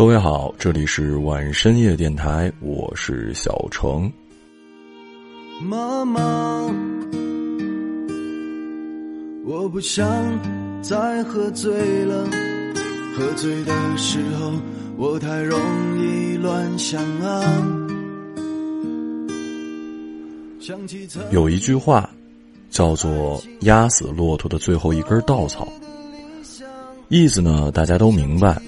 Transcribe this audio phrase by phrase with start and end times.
[0.00, 4.10] 各位好，这里是晚深夜电台，我是小程。
[5.60, 6.22] 妈妈，
[9.44, 10.08] 我不想
[10.80, 12.24] 再喝醉了，
[13.14, 14.54] 喝醉的时候
[14.96, 15.60] 我太容
[15.98, 17.44] 易乱想啊。
[21.30, 22.08] 有一句话，
[22.70, 25.68] 叫做“压死骆驼的最后一根稻草”，
[27.08, 28.58] 意思呢，大家都明白，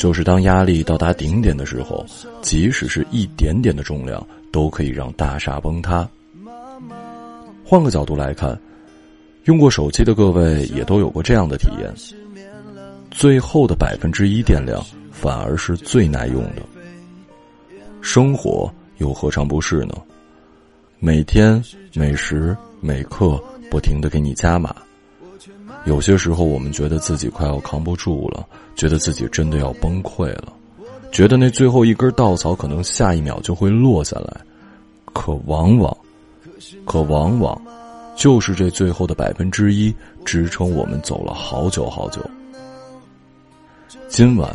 [0.00, 2.06] 就是当压力到达顶点的时候，
[2.40, 6.08] 即使是一点点的重量，都可以让大厦崩塌。
[7.62, 8.58] 换个角度来看，
[9.44, 11.92] 用过手机的各位也都有过这样的体验：
[13.10, 16.62] 最后的百分之一电量，反而是最耐用的。
[18.00, 19.92] 生活又何尝不是呢？
[20.98, 23.38] 每天每时每刻
[23.70, 24.74] 不停的给你加码，
[25.86, 30.52] 有些时候我们觉得自己快要扛不住了，觉得自己真的要崩溃了，
[31.10, 34.40] 觉得那最后一根稻草可能下一秒就会落下来，
[35.12, 35.96] 可往往，
[36.84, 37.60] 可往往，
[38.14, 42.20] 就是这最后的百分之一支撑我们走了好久好久。
[44.08, 44.54] 今晚，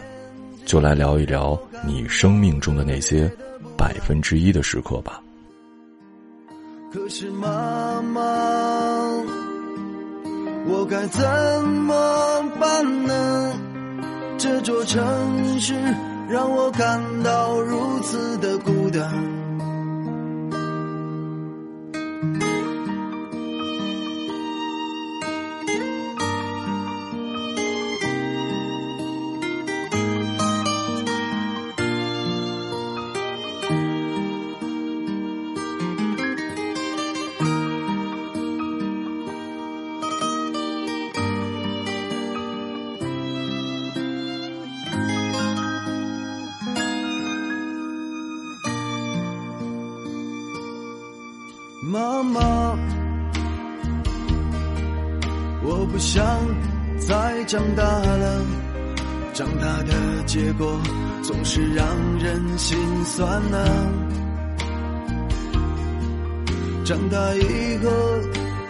[0.65, 3.29] 就来聊一聊你生命中的那些
[3.75, 5.21] 百分之一的时刻吧。
[6.93, 8.21] 可是妈妈，
[10.67, 11.23] 我该怎
[11.63, 13.53] 么办呢？
[14.37, 15.73] 这座城市
[16.27, 19.34] 让我感到如此的孤单。
[57.55, 58.41] 长大了，
[59.33, 59.93] 长大的
[60.25, 60.77] 结果
[61.23, 61.87] 总是让
[62.19, 63.57] 人心酸啊。
[66.83, 67.89] 长大以后，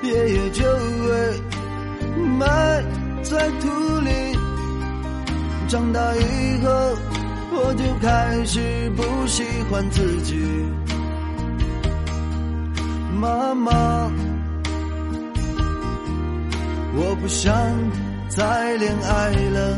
[0.04, 1.42] 爷爷就会
[2.38, 2.86] 埋
[3.24, 3.68] 在土
[4.02, 4.38] 里，
[5.68, 6.70] 长大以后，
[7.54, 10.36] 我就开始不喜欢自己。
[13.20, 14.12] 妈妈，
[16.94, 17.52] 我不想
[18.36, 19.78] 再恋爱了。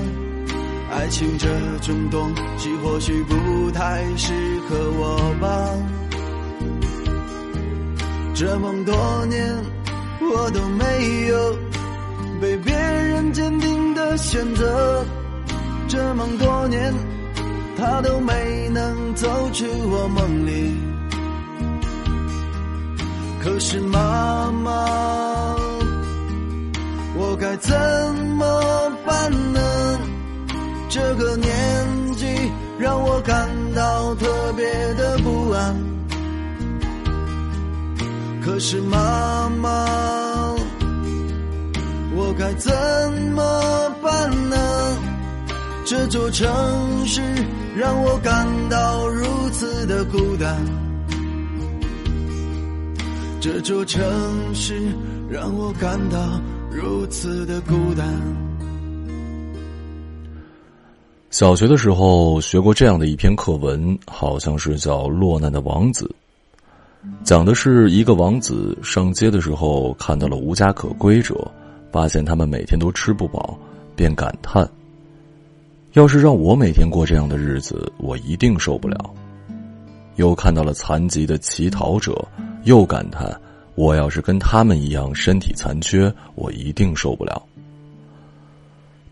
[0.89, 1.47] 爱情这
[1.81, 4.33] 种东西或许不太适
[4.67, 5.47] 合我吧。
[8.33, 9.55] 这么多年，
[10.21, 11.57] 我都没有
[12.41, 15.05] 被别人坚定的选择。
[15.87, 16.93] 这么多年，
[17.77, 20.73] 他都没能走出我梦里。
[23.43, 25.26] 可是妈妈，
[27.19, 27.75] 我该怎
[28.37, 29.99] 么办呢？
[30.87, 32.25] 这个年纪
[32.77, 35.75] 让我感到特别的不安。
[38.41, 39.69] 可是妈妈，
[42.15, 42.71] 我该怎
[43.33, 44.57] 么办呢？
[45.85, 46.47] 这座城
[47.05, 47.21] 市
[47.75, 50.55] 让我感到如此的孤单。
[53.39, 54.03] 这座城
[54.53, 54.73] 市
[55.29, 56.19] 让我感到
[56.79, 58.07] 如此的孤单。
[61.31, 66.05] 小学的时候学过这样的一篇课文，好像是叫《落难的王子》，
[67.23, 71.49] 讲的是一个王子上街的时候看到了无家可归者，
[71.91, 73.57] 发现他们每天都吃不饱，
[73.95, 74.69] 便感叹
[75.93, 78.95] ：“要是让我每天过这样的日子，我一定受不了。”
[80.17, 82.23] 又看到了残疾的乞讨者。
[82.63, 83.33] 又感叹
[83.77, 87.39] ：“我要是跟他们一样身体残缺，我一定受不了。”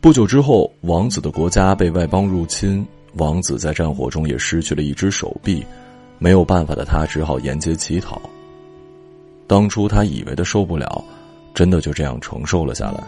[0.02, 5.64] 不久之后，王子的国家被外邦入侵，王子在战火中也失去了一只手臂，
[6.18, 8.20] 没有办法的他只好沿街乞讨。
[9.46, 11.04] 当初他以为的受不了，
[11.54, 13.04] 真的就这样承受了下来。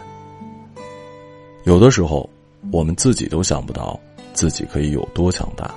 [1.64, 2.30] 有的时候，
[2.70, 3.98] 我们自己都想不到
[4.32, 5.74] 自己可以有多强大。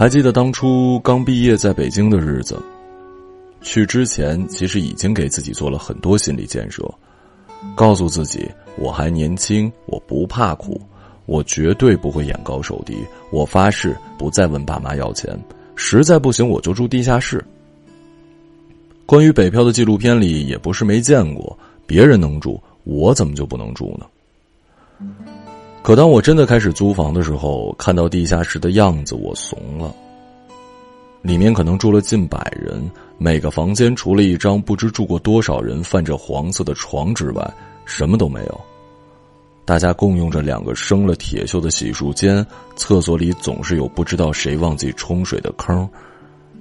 [0.00, 2.58] 还记得当初刚毕业在北京的日子，
[3.60, 6.90] 去之前其实已经给自己做了很多心理建设，
[7.74, 10.80] 告诉自己我还年轻，我不怕苦，
[11.26, 12.96] 我绝对不会眼高手低，
[13.30, 15.38] 我发誓不再问爸妈要钱，
[15.76, 17.44] 实在不行我就住地下室。
[19.04, 24.06] 关于北漂的纪录片里也不是没见过，别人能住，我怎么就不能住呢？
[25.82, 29.94] 可当我真的开始租房的时候，看到地下室的样子，我怂了。
[31.22, 32.88] 里面可能住了近百人，
[33.18, 37.54] 每个房间除了一张不知住过多少人、泛着黄色的床之外，
[37.84, 38.60] 什么都没有。
[39.64, 42.44] 大家共用着两个生了铁锈的洗漱间，
[42.76, 45.88] 厕所里总是有不知道谁忘记冲水的坑，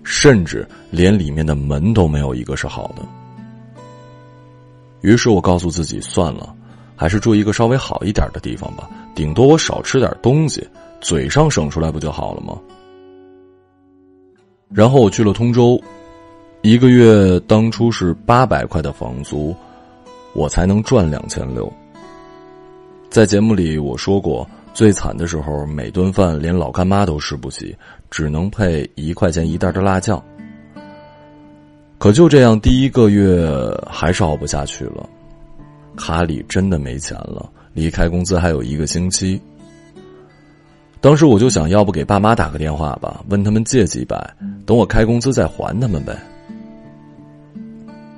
[0.03, 3.03] 甚至连里面的门都没有一个是好的。
[5.01, 6.53] 于是我告诉自己，算了，
[6.95, 10.67] 还是住一个稍微好一点的地方吧，顶多我少吃点东西，
[11.01, 12.57] 嘴上省出来不就好了吗？
[14.71, 15.81] 然后我去了通州，
[16.61, 19.55] 一个月当初是八百块的房租，
[20.33, 21.71] 我才能赚两千六。
[23.09, 27.75] 在节目里我说过，最惨的时候，每顿饭连老干妈都吃不起，
[28.11, 30.23] 只能配一块钱一袋的辣酱。
[31.97, 33.49] 可就这样，第一个月
[33.89, 35.09] 还是熬不下去了，
[35.97, 39.39] 卡里真的没钱了，离开工资还有一个星期。
[41.01, 44.35] 当时我就想要不给爸妈打个电话吧，问他们借几百，
[44.65, 46.17] 等我开工资再还他们呗。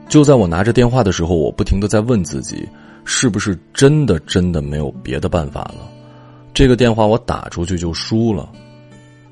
[0.09, 2.67] 就在我拿着电话的时候，我不停的在问自己。
[3.03, 5.89] 是不是真的真的没有别的办法了？
[6.53, 8.47] 这个电话我打出去就输了，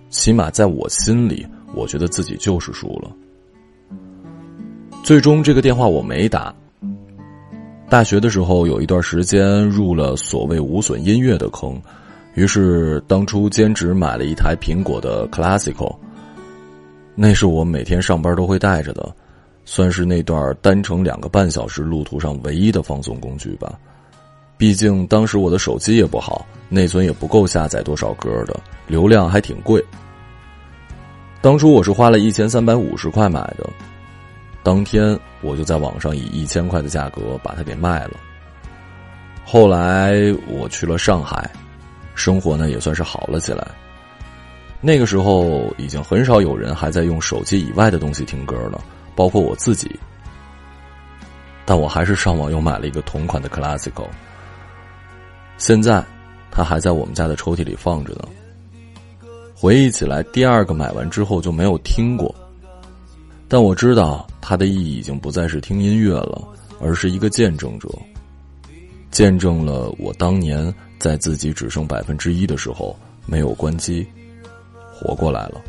[0.09, 1.45] 起码在我心里，
[1.75, 3.11] 我觉得自己就是输了。
[5.03, 6.53] 最终这个电话我没打。
[7.89, 11.81] 大学的时候有一段时间入了所谓无损音乐的坑，
[12.35, 15.95] 于是当初兼职买了一台苹果的 Classical，
[17.15, 19.11] 那是我每天上班都会带着的。
[19.65, 23.77] 算是那段单程两个半小时路途上唯一的放松工具吧，
[24.57, 29.83] 毕竟当时我的手机也不好，内存也不够下载多少歌的，流量还挺贵。
[31.41, 33.69] 当初我是花了一千三百五十块买的，
[34.69, 38.11] 当天我就在网上以一千块的价格把它给卖了。
[39.43, 40.13] 后来
[40.47, 41.49] 我去了上海，
[42.13, 43.67] 生活呢也算是好了起来。
[44.79, 48.79] 那个时候已经很少有人还在用手机以外的东西听歌了。
[49.15, 49.99] 包括我自己，
[51.65, 54.05] 但我还是上网又买了一个同款的 Classical。
[55.57, 56.05] 现在，
[56.51, 58.27] 它还在我们家的抽屉里放着呢。
[59.55, 62.33] 回忆起来，第二个买完之后就没有听过，
[63.47, 66.47] 但我知道它的意义已经不再是听音乐了，
[66.81, 67.89] 而是一个见证者，
[69.11, 74.07] 见证了我当年在自己只剩百分之一的时候没有关机，
[74.91, 75.61] 活过来了。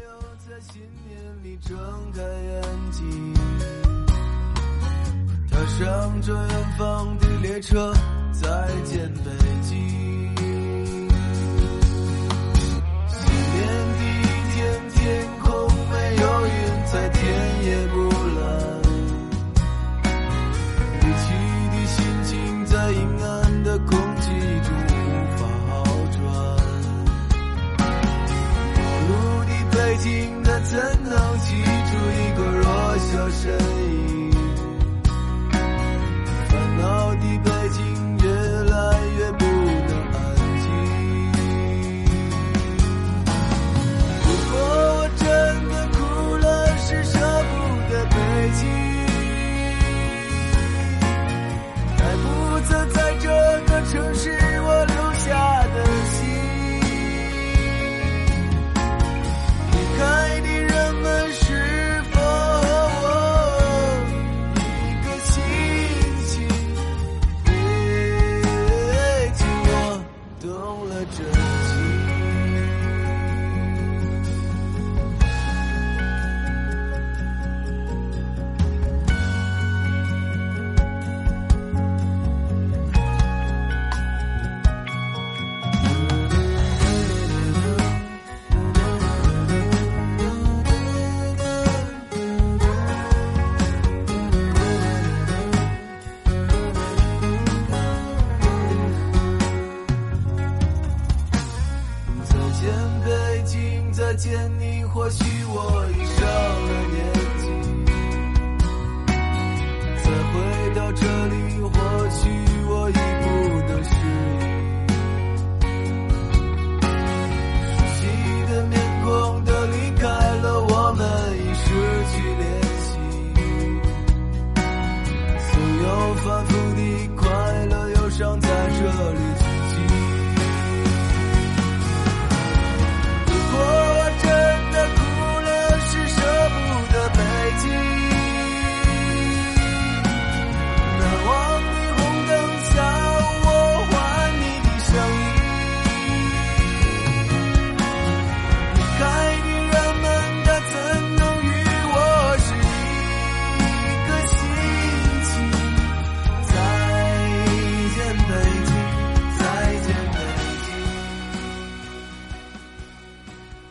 [5.79, 7.91] 乘着远方的列车，
[8.33, 9.31] 再见北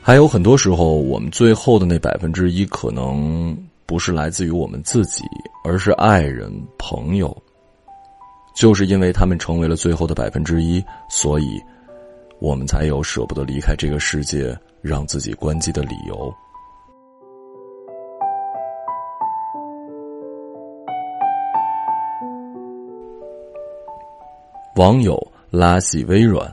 [0.10, 5.24] 还有很多时候，我们最后的那百分之一，可能不是来自于我们自己，
[5.64, 7.38] 而是爱人、朋友。
[8.56, 11.62] 就是因为他们成为了最后的百分之一，所以，
[12.40, 16.34] 我们才有舍不得离开这个世界，让自己关机的理由。
[24.76, 25.16] 网友
[25.52, 26.52] 拉系微软。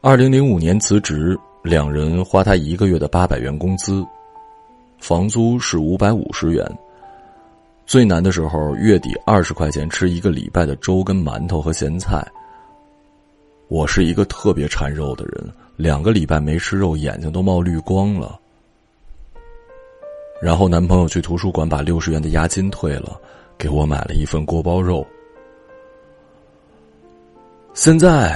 [0.00, 4.04] 二零零五年辞职，两人花他一个月的八百元工资，
[4.98, 6.66] 房租是五百五十元。
[7.86, 12.26] 最难的时候，月底二十块钱吃一个礼拜的粥跟馒头和咸菜。
[13.68, 18.38] 我是一个特别馋肉的人，两个礼拜没吃肉，眼睛都冒绿光了。
[20.40, 23.20] 然后男朋友去图书馆把六十元的押金退了，
[23.58, 25.06] 给我买了一份锅包肉。
[27.74, 28.34] 现在，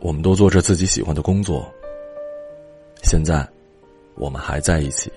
[0.00, 1.66] 我们都做着自己喜欢的工作。
[3.04, 3.46] 现在，
[4.14, 5.12] 我们还在一起。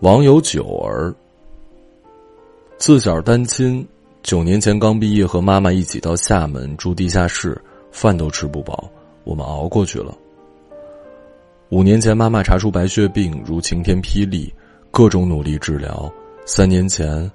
[0.00, 1.14] 网友九儿，
[2.76, 3.86] 自小单亲，
[4.22, 7.60] 九年前刚毕业，和妈妈一起到厦门住地下室，
[7.92, 8.90] 饭都吃不饱，
[9.22, 10.16] 我们熬过去了。
[11.68, 14.52] 五年前，妈妈查出白血病，如晴天霹雳，
[14.90, 16.12] 各种努力治疗。
[16.44, 17.30] 三年前，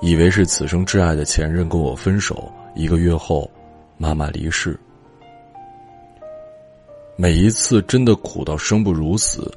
[0.00, 3.50] 以为是此生挚爱的前任跟我分手，一个月后，
[3.96, 4.78] 妈妈离世。
[7.16, 9.50] 每一次真的苦到生不如死，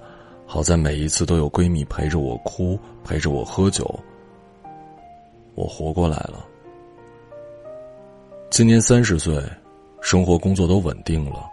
[0.46, 4.00] 好在每一次都有闺蜜陪着我哭，陪着我喝酒，
[5.56, 6.46] 我活过来了。
[8.50, 9.44] 今年三十岁，
[10.02, 11.46] 生活工作都稳定了。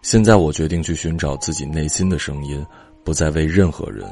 [0.00, 2.64] 现在我决定去寻找自己内心的声音，
[3.04, 4.10] 不再为任何人，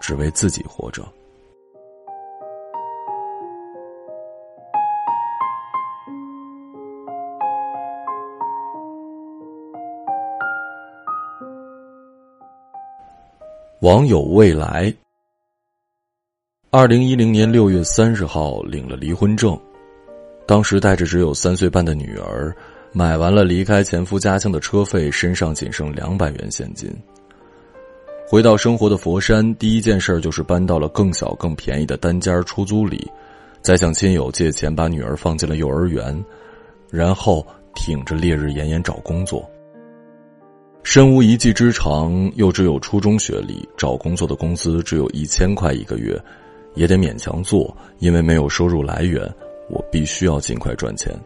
[0.00, 1.06] 只为自己活着。
[13.82, 14.94] 网友未来，
[16.70, 19.58] 二零一零年六月三十号领了离婚证，
[20.46, 22.54] 当时带着只有三岁半的女儿。
[22.92, 26.88] 买完了离开前夫家乡的车费，身上仅剩两百元现金。
[28.28, 33.10] 回到生活的佛山，第一件事就是搬到了更小、更便宜的单间出租里，
[33.62, 36.24] 再向亲友借钱把女儿放进了幼儿园，
[36.88, 39.50] 然后挺着烈日炎炎找工作。
[40.82, 46.20] 身无一技之长，又只有初中学历，找工作的工资只有一千块一个月，
[46.74, 49.22] 也得勉强做，因为没有收入来源，
[49.70, 51.16] 我必须要尽快赚钱。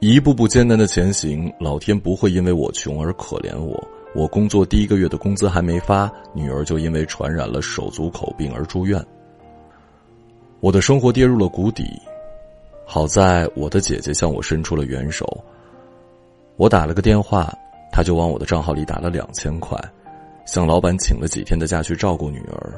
[0.00, 3.82] 一步步艰难的前行，老天不会因为我穷而可怜我。
[4.14, 9.02] 我工作第一个月的工资还没发，女儿就因为传染了手足口病而住院。
[10.60, 11.84] 我的生活跌入了谷底，
[12.84, 15.26] 好在我的姐姐向我伸出了援手。
[16.56, 17.52] 我打了个电话，
[17.90, 19.76] 他就往我的账号里打了两千块，
[20.46, 22.72] 向老板请了几天的假去照顾女儿。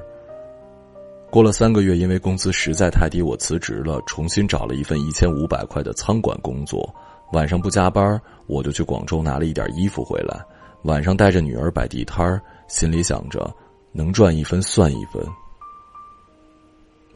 [1.31, 6.89] 过了三个月，因为工资实在太低，我辞职了，重新找了一份一千五百块的仓管工作。
[7.33, 10.41] 晚上不加班，我就去广州拿了一点衣服回来。
[10.85, 13.53] 晚上带着女儿摆地摊儿，心里想着
[13.93, 15.23] 能赚一分算一分，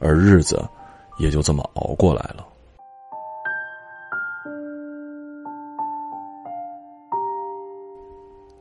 [0.00, 0.62] 而日子
[1.18, 2.44] 也就这么熬过来了。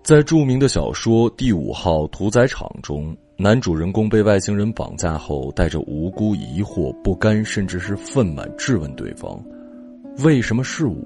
[0.09, 9.39] 在著名的小说《第五号屠宰场》中，男主人公被外星人绑架后，带着无辜、疑惑、不甘，甚至是愤懑，质问对方。
[10.23, 10.97] 为什么是我？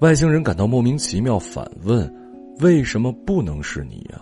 [0.00, 2.12] 外星人感到莫名其妙，反问
[2.58, 4.20] ：“为什么不能是你呀？”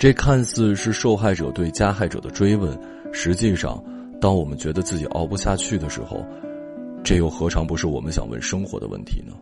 [0.00, 2.74] 这看似是受害者对加害者的追问，
[3.12, 3.84] 实际上，
[4.18, 6.24] 当我们觉得自己熬不下去的时候，
[7.04, 9.34] 这又何尝不是我们想问生活的问题呢？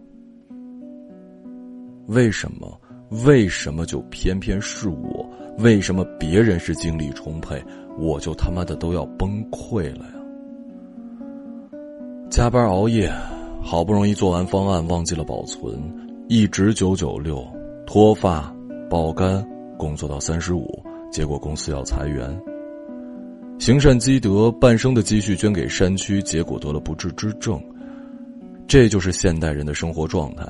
[2.06, 2.80] 为什么？
[3.24, 5.28] 为什么就偏偏是我？
[5.58, 7.62] 为什么别人是精力充沛，
[7.98, 10.12] 我就他妈的都要崩溃了呀？
[12.30, 13.10] 加班熬夜，
[13.62, 15.72] 好不容易做完方案，忘记了保存，
[16.28, 17.46] 一直九九六，
[17.86, 18.52] 脱发、
[18.90, 19.46] 爆肝，
[19.78, 22.38] 工作到三十五，结果公司要裁员。
[23.58, 27.58] 行善积德，半生的积蓄捐给山区，结果得了不治之症。
[28.68, 30.44] 这就是现代人的生活状态，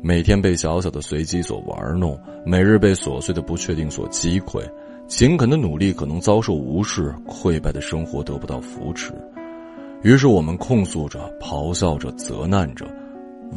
[0.00, 4.62] 每天被小小的随机所玩弄，每日被琐碎的不确定所击溃，
[5.08, 9.12] 勤恳的努力可能遭受无视，溃败的生活得不到扶持。
[10.02, 12.86] 于是我们控诉着、咆哮着、责难着：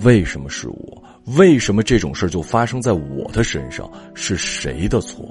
[0.04, 1.04] 为什么是我？
[1.38, 3.88] 为什么这种事就发生在我的身上？
[4.16, 5.30] 是谁的错？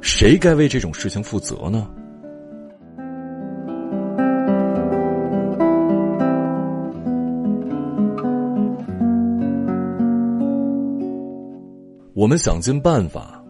[0.00, 1.88] 谁该为这种事情负责呢？
[12.22, 13.42] 我们想尽办法，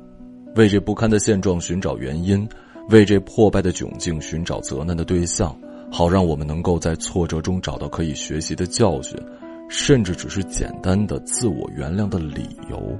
[0.57, 2.49] 为这不堪的现状寻找原因，
[2.89, 5.55] 为这破败的窘境寻找责难的对象，
[5.91, 9.15] 好让我们能够在挫折中找到可以学习的教训，
[9.69, 12.99] 甚至只是简单的自我原谅的理由。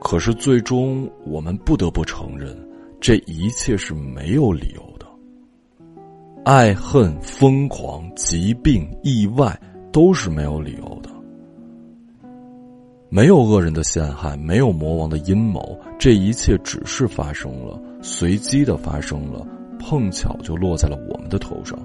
[0.00, 2.52] 可是最终，我们不得不承认，
[3.00, 5.06] 这一切是没有理由的。
[6.44, 9.56] 爱恨、疯狂、疾病、意外，
[9.92, 11.16] 都是没有理由的。
[13.10, 19.46] 没有恶人的陷害，没有魔王的阴谋，这一切只是发生了，随机的发生了，
[19.78, 21.78] 碰巧就落在了我们的头上。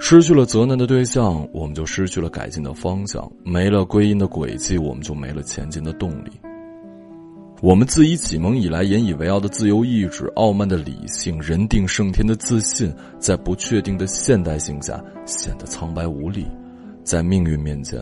[0.00, 6.32] 失去了责难的对象，我们就失去了改进的方向；没了归因的轨迹，我们就没了前进的动力。
[7.60, 16.46] 我们自以启蒙以来引以为傲的自由意志、傲慢的理性、人定胜天的自信，在不确定的现代性下显得苍白无力，
[17.04, 18.00] 在命运面前。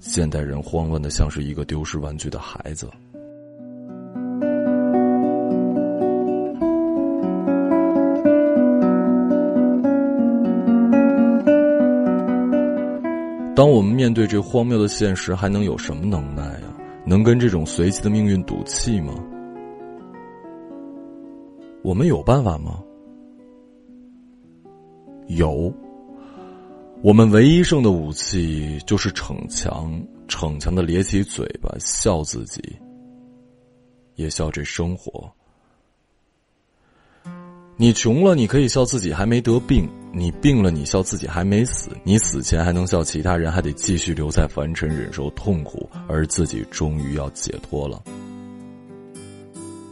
[0.00, 2.88] 现代人慌乱的像是一个丢失玩具的孩子。
[13.54, 16.74] 当我们面对这荒谬的现实，还能有什么能耐呀？
[17.04, 19.12] 能跟这种随机的命运赌气吗？
[21.82, 22.80] 我们有办法吗？
[25.26, 25.72] 有。
[27.00, 32.60] 我们唯一剩的武器就是逞强，逞强的咧起嘴巴笑自己，
[34.16, 35.30] 也笑这生活。
[37.76, 41.90] 你穷了，你可以笑自己还没得病；你病了，你笑自己还没死。
[42.02, 48.02] 你死前还能笑其他人还得继续留在凡尘忍受痛苦，而自己终于要解脱了。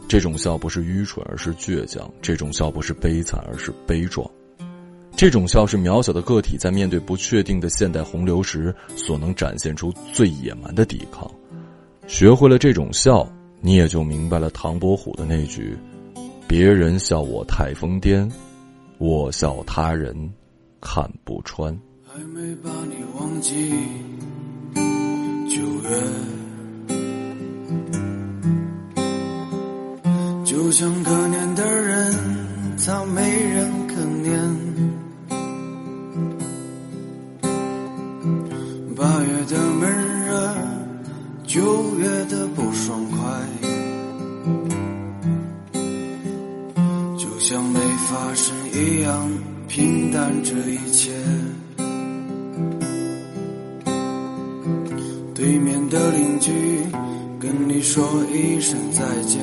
[0.09, 4.29] 这种笑不是愚蠢，而是倔强；这种笑不是悲惨，而是悲壮。
[5.17, 11.27] 这种笑是渺小的个体在面对不确定的现代洪流时所能展现出最野蛮的抵抗。
[12.05, 13.27] 学会了这种笑，
[13.59, 15.75] 你也就明白了唐伯虎的那句
[16.47, 18.29] ：“别人笑我太疯癫，
[18.99, 20.15] 我笑他人
[20.79, 21.75] 看不穿。”
[22.05, 23.71] 还没把你忘记，
[25.49, 25.99] 九月，
[30.45, 32.13] 就像可怜的人，
[32.85, 34.66] 他没人可怜。
[48.19, 49.29] 发生一样
[49.67, 51.11] 平淡，这一切。
[55.35, 56.51] 对面的邻居
[57.39, 58.03] 跟你说
[58.33, 59.39] 一声再见，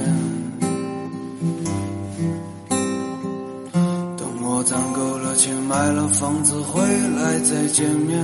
[4.16, 8.20] 等我攒够了钱买了房子回来再见面。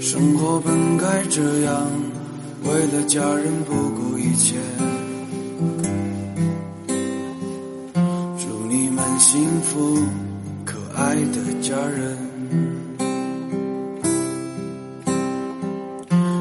[0.00, 1.90] 生活本该这样，
[2.62, 4.54] 为了家人不顾一切。
[9.36, 9.98] 幸福，
[10.64, 12.16] 可爱的家人。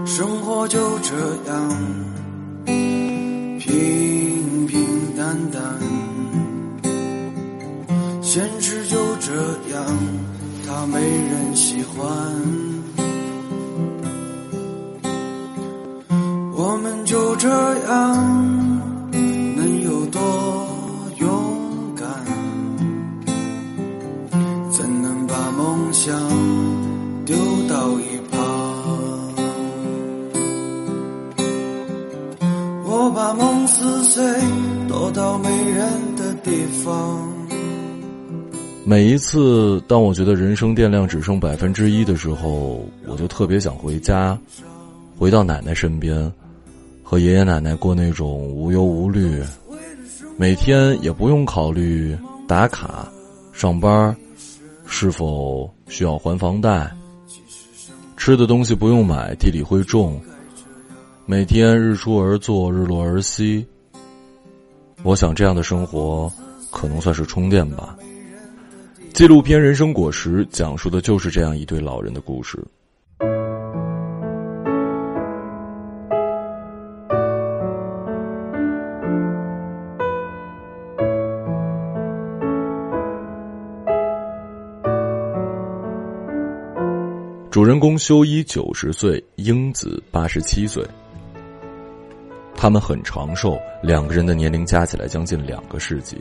[0.06, 1.14] 生活就这
[1.52, 1.70] 样，
[3.60, 4.78] 平平
[5.18, 5.62] 淡淡。
[8.22, 9.34] 现实就这
[9.76, 9.86] 样，
[10.66, 12.08] 它没人喜欢。
[16.58, 17.50] 我们就这
[17.90, 18.35] 样，
[36.86, 37.28] 方。
[38.86, 44.38] 每一次，当我觉得人生电量只剩百分之一的时候，我就特别想回家，
[45.18, 46.32] 回到奶奶身边。
[47.08, 49.44] 和爷爷奶奶过那种无忧无虑，
[50.38, 52.18] 每天也不用考虑
[52.48, 53.08] 打卡、
[53.54, 54.16] 上班
[54.88, 56.92] 是否需要还房贷，
[58.18, 60.20] 吃的东西不用买，地里会种，
[61.28, 63.64] 每天日出而作，日落而息。
[65.04, 66.32] 我想这样的生活
[66.76, 67.96] 可能算是充电吧。
[69.14, 72.62] 纪录片《人生果实》讲述的就是这样一对老人的故事。
[87.50, 90.86] 主人公修一九十岁，英子八十七岁。
[92.54, 96.18] 他们很长寿，两个人的年龄加起来将近两个世纪。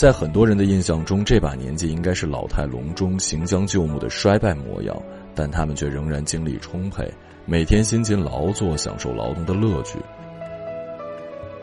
[0.00, 4.96] 在很多人的印象中，这把年纪应该是老态龙钟、行将就木的衰败模样，
[5.34, 7.06] 但他们却仍然精力充沛，
[7.44, 9.98] 每天辛勤劳作，享受劳动的乐趣。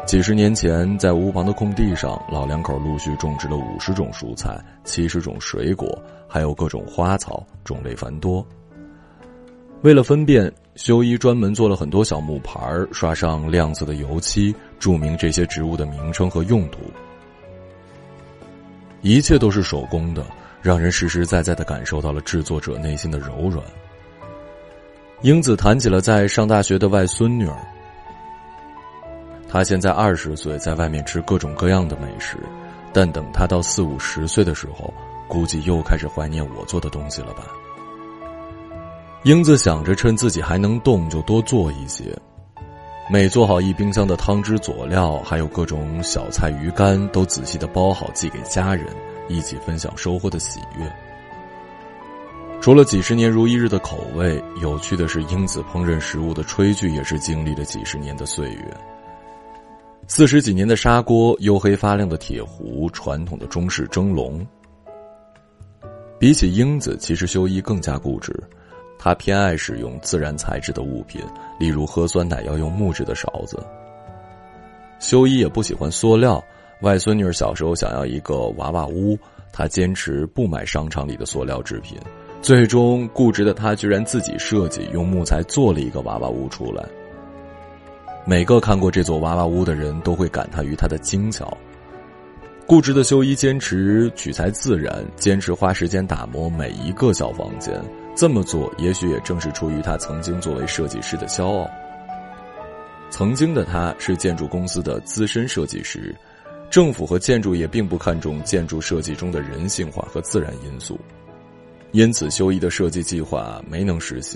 [0.06, 8.45] 几十年前，在屋旁的空地上，老两口陆续种植了五十种蔬菜、七十种水果，还有各种花草，种类繁多。
[9.82, 16.82] 为了分辨，修一专门做了很多小木牌刷上亮色的油漆，注明这些植物的名称和用途。
[19.01, 20.25] 一切都是手工的，
[20.62, 23.63] 让人实实在在的感受到了制作者内心的柔软。
[25.21, 27.57] 英子谈起了在上大学的外孙女儿，
[29.49, 32.38] 她现在二十岁，在外面吃各种各样的美食，
[32.93, 34.93] 但等她到四五十岁的时候，
[35.27, 37.45] 估计又开始怀念我做的东西了吧。
[39.23, 42.15] 英子想着趁自己还能动，就多做一些。
[43.10, 48.86] 每做好一冰箱的汤汁佐料，还有各种小菜鱼干，都仔细的包好寄给家人，
[49.30, 50.86] 一起分享收获的喜悦。
[52.60, 58.78] 除了几十年如一日的口味，有趣的是，英子烹饪食物的炊具也是经历了几十年的岁月。
[60.06, 64.46] 四十几年的砂锅，黝黑发亮的铁壶，传统的中式蒸笼。
[66.20, 68.34] 比起英子，其实修一更加固执。
[68.99, 71.21] 他偏爱使用自然材质的物品，
[71.60, 73.57] 例如喝酸奶要用木质的勺子。
[74.99, 76.43] 修一也不喜欢塑料。
[76.81, 79.17] 外孙女儿小时候想要一个娃娃屋，
[79.51, 81.97] 他坚持不买商场里的塑料制品。
[82.39, 86.86] 最终，固执的他居然自己设计，用木材做了一个娃娃屋出来。
[88.25, 91.55] 每个看过这座娃娃屋的人都会感叹于它的精巧。
[92.67, 97.73] 固执的修一坚持取材自然，坚持花时间打磨每一个小房间。
[98.17, 101.69] 这么做，也许也正是出于他曾经作为设计师的骄傲。
[103.12, 106.15] 曾经的他是建筑公司的资深设计师，
[106.67, 110.99] 政府和建筑业并不看重建筑设计中的人性化和自然因素，
[111.91, 114.36] 因此修一的设计计划没能实行。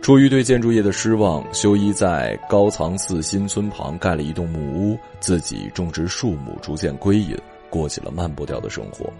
[0.00, 7.36] 出于对建筑业的失望，修一在高藏寺新村旁盖了一栋木屋，自己种植树木，逐渐归隐，
[7.68, 9.12] 过起了慢步调的生活。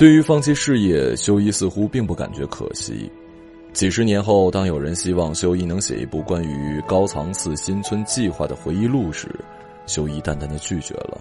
[0.00, 3.12] 对于放弃事业，修一似乎并不感觉可惜。
[3.74, 9.28] 几十年后，当有人希望修一能写一部关于高藏寺新村计划的回忆录时，
[9.84, 11.20] 修一淡淡的拒绝了。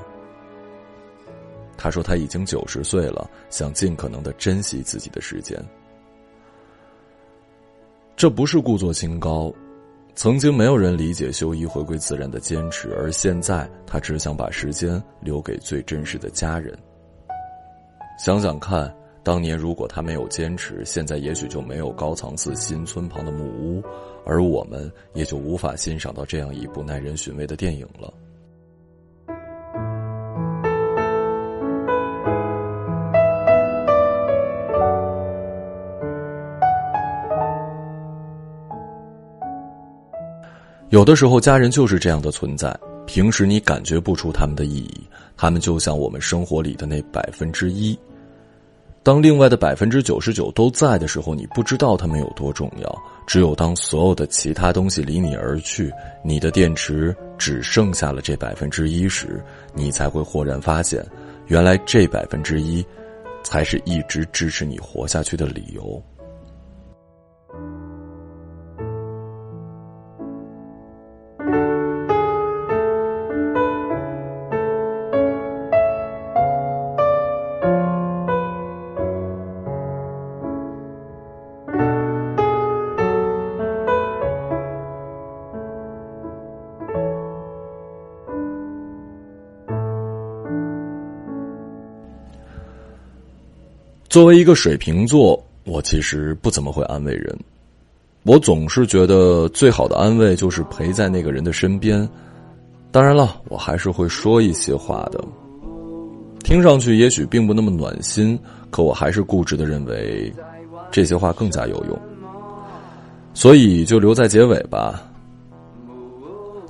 [1.75, 5.61] 他说他已经九十岁了，想尽可能的珍惜自己的时间。
[8.15, 9.53] 这不是故作清高，
[10.15, 16.73] 曾经没有人理解修一回归自然的坚持，而现在他只想把时间留给最真实的家人。
[18.19, 23.81] 想想看，当年如果他没有坚持，现在也许就没有高藏寺新村旁的木屋，
[24.25, 28.13] 而我们也就无法欣赏到这样一部耐人寻味的电影了。
[40.89, 42.77] 有的时候，家人就是这样的存在，
[43.07, 47.97] 平时你感觉不出他们的意义，他们就像我们生活里的那百分之一。
[49.01, 53.03] 当另外的百分之九十九都在的时候，你不知道它们有多重要。
[53.25, 55.91] 只有当所有的其他东西离你而去，
[56.23, 59.41] 你的电池只剩下了这百分之一时，
[59.73, 61.05] 你才会豁然发现，
[61.47, 62.85] 原来这百分之一，
[63.43, 66.01] 才是一直支持你活下去的理由。
[94.19, 97.33] 作为一个水瓶座，我其实不怎么会安慰人。
[98.23, 102.05] 我总是觉得最好的安慰就是陪在那个人的身边。
[102.91, 105.23] 当然了，我还是会说一些话的。
[106.43, 108.37] 听上去也许并不那么暖心，
[108.69, 110.29] 可我还是固执的认为
[110.91, 111.97] 这些话更加有用。
[113.33, 115.01] 所以就留在结尾吧。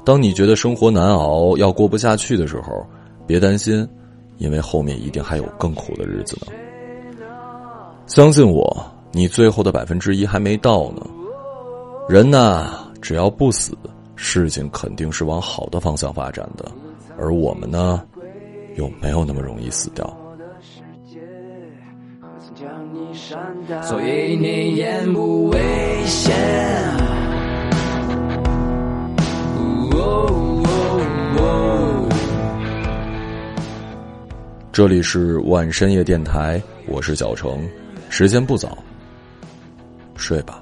[0.06, 2.86] 当你觉得生活难熬，要过不下去的时候，
[3.26, 3.90] 别担心，
[4.38, 6.54] 因为后面一定还有更苦的日子呢。
[8.10, 11.06] 相信我，你最后的百分之一还没到呢。
[12.10, 13.78] 人呐，只要不死，
[14.16, 16.66] 事情肯定是往好的方向发展的。
[17.20, 18.02] 而我们呢，
[18.78, 20.12] 又没有那么容易死掉。
[23.84, 25.60] 所以你言不危
[26.06, 26.36] 险。
[34.72, 37.68] 这里是晚深夜电台，我是小程，
[38.10, 38.78] 时间不早，
[40.16, 40.62] 睡吧。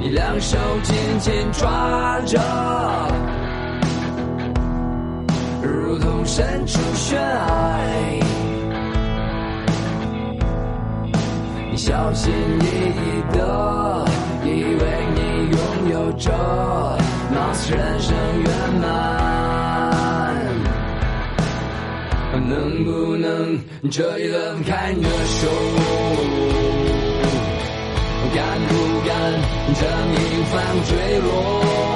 [0.00, 2.40] 你两手紧紧抓着，
[5.62, 8.22] 如同身处悬崖。
[11.70, 14.06] 你小心翼翼的，
[14.44, 15.58] 以为你拥
[15.90, 16.30] 有着，
[17.34, 19.37] 貌似人生圆满。
[22.48, 25.48] 能不能这一轮开你的手？
[28.34, 28.74] 敢不
[29.06, 29.10] 敢
[29.74, 29.80] 这
[30.14, 31.87] 一番坠落？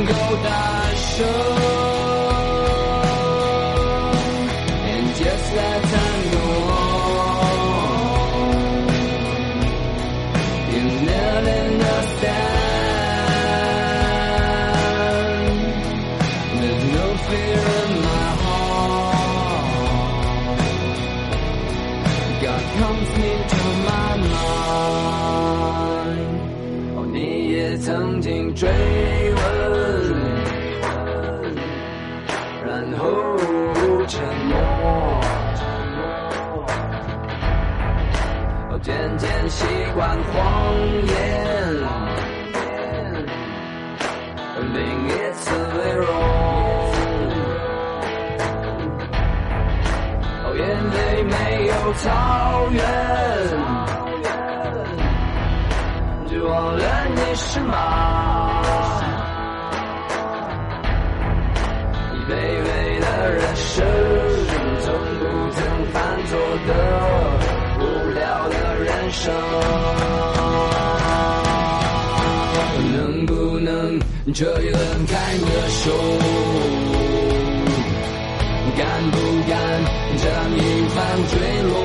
[0.00, 1.69] 能够大声。
[57.30, 58.60] 了你是马。
[62.12, 63.86] 你卑微的人生，
[64.80, 65.58] 从不曾
[65.92, 66.30] 犯错
[66.66, 66.70] 的
[67.78, 69.22] 无聊的人生。
[72.92, 73.70] 能不能
[74.34, 75.84] 这一轮开你的手？
[78.76, 79.16] 敢不
[79.48, 79.52] 敢
[80.16, 80.24] 这
[80.56, 81.79] 一番坠落？